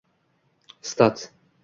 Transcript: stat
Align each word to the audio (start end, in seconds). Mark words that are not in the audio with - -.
stat 0.91 1.17